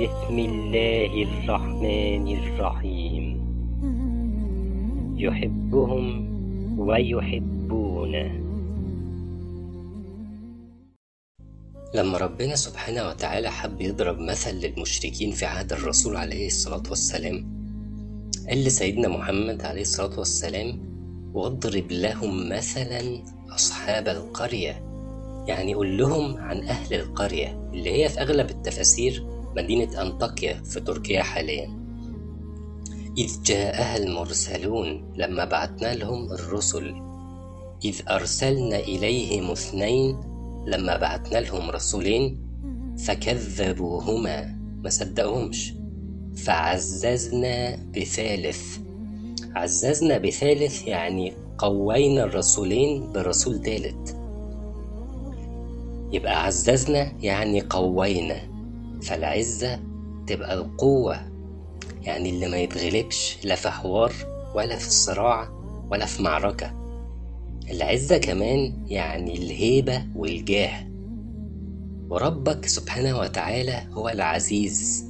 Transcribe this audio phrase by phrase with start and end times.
[0.00, 3.24] بسم الله الرحمن الرحيم.
[5.16, 6.06] يحبهم
[6.80, 8.30] ويحبونه.
[11.94, 17.36] لما ربنا سبحانه وتعالى حب يضرب مثل للمشركين في عهد الرسول عليه الصلاة والسلام
[18.48, 20.78] قال لسيدنا محمد عليه الصلاة والسلام
[21.34, 23.22] واضرب لهم مثلا
[23.54, 24.82] أصحاب القرية.
[25.46, 31.22] يعني قول لهم عن أهل القرية اللي هي في أغلب التفاسير مدينة أنطاكيا في تركيا
[31.22, 31.80] حاليا.
[33.18, 36.94] إذ جاءها المرسلون لما بعتنا لهم الرسل.
[37.84, 40.20] إذ أرسلنا إليهم اثنين
[40.66, 42.38] لما بعتنا لهم رسولين
[43.06, 45.74] فكذبوهما ما صدقهمش.
[46.36, 48.78] فعززنا بثالث.
[49.54, 54.14] عززنا بثالث يعني قوينا الرسولين برسول ثالث.
[56.12, 58.59] يبقى عززنا يعني قوينا.
[59.02, 59.80] فالعزة
[60.26, 61.30] تبقى القوة.
[62.02, 64.12] يعني اللي ما يتغلبش لا في حوار
[64.54, 65.48] ولا في صراع
[65.90, 66.80] ولا في معركة.
[67.70, 70.86] العزة كمان يعني الهيبة والجاه.
[72.08, 75.04] وربك سبحانه وتعالى هو العزيز.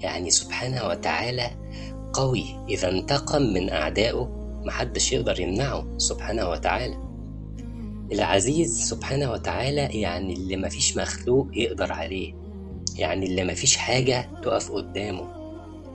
[0.00, 1.50] يعني سبحانه وتعالى
[2.12, 2.44] قوي.
[2.68, 6.96] إذا انتقم من أعدائه محدش يقدر يمنعه سبحانه وتعالى.
[8.12, 12.39] العزيز سبحانه وتعالى يعني اللي مفيش مخلوق يقدر عليه.
[12.96, 15.40] يعني اللي مفيش حاجة تقف قدامه.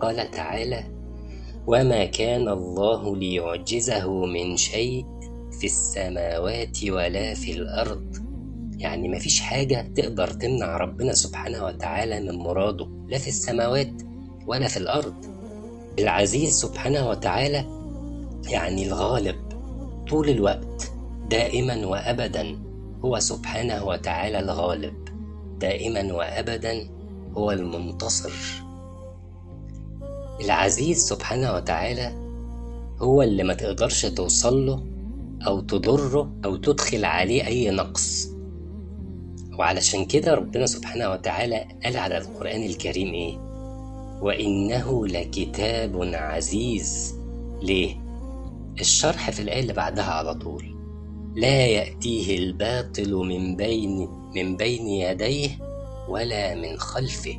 [0.00, 0.84] قال تعالى
[1.66, 5.06] وما كان الله ليعجزه من شيء
[5.60, 8.16] في السماوات ولا في الأرض.
[8.78, 13.92] يعني مفيش حاجة تقدر تمنع ربنا سبحانه وتعالى من مراده لا في السماوات
[14.46, 15.14] ولا في الأرض.
[15.98, 17.64] العزيز سبحانه وتعالى
[18.50, 19.36] يعني الغالب
[20.08, 20.92] طول الوقت
[21.30, 22.58] دائما وأبدا
[23.04, 25.09] هو سبحانه وتعالى الغالب.
[25.60, 26.88] دائما وأبدا
[27.36, 28.32] هو المنتصر.
[30.40, 32.12] العزيز سبحانه وتعالى
[32.98, 34.82] هو اللي ما تقدرش توصل له
[35.46, 38.28] أو تضره أو تدخل عليه أي نقص.
[39.58, 43.38] وعلشان كده ربنا سبحانه وتعالى قال على القرآن الكريم إيه؟
[44.22, 47.14] وإنه لكتاب عزيز.
[47.62, 47.96] ليه؟
[48.80, 50.76] الشرح في الآية اللي بعدها على طول.
[51.36, 55.50] لا يأتيه الباطل من بين من بين يديه
[56.08, 57.36] ولا من خلفه.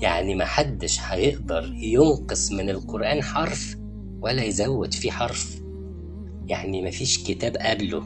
[0.00, 3.76] يعني محدش هيقدر ينقص من القرآن حرف
[4.20, 5.60] ولا يزود فيه حرف.
[6.46, 8.02] يعني مفيش كتاب قبله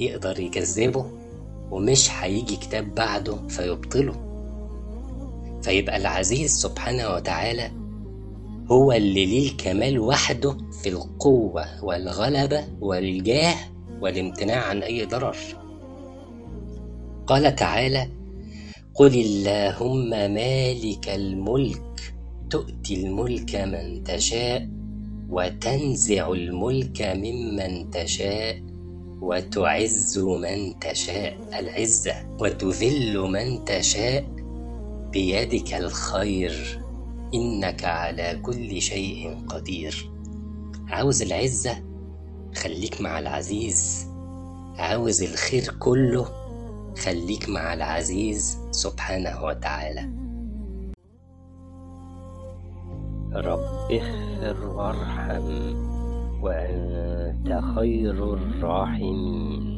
[0.00, 1.06] يقدر يكذبه
[1.70, 4.14] ومش هيجي كتاب بعده فيبطله.
[5.62, 7.70] فيبقى العزيز سبحانه وتعالى
[8.70, 13.54] هو اللي ليه الكمال وحده في القوة والغلبة والجاه
[14.00, 15.36] والامتناع عن أي ضرر.
[17.26, 18.08] قال تعالى
[18.94, 22.14] قل اللهم مالك الملك
[22.50, 24.68] تؤتي الملك من تشاء
[25.30, 28.62] وتنزع الملك ممن تشاء
[29.20, 34.24] وتعز من تشاء العزة وتذل من تشاء
[35.12, 36.82] بيدك الخير
[37.34, 40.10] إنك على كل شيء قدير.
[40.88, 41.82] عاوز العزة؟
[42.54, 44.06] خليك مع العزيز.
[44.78, 46.45] عاوز الخير كله؟
[47.04, 50.10] خليك مع العزيز سبحانه وتعالى.
[53.34, 55.46] رب اغفر وارحم
[56.42, 59.75] وأنت خير الراحمين.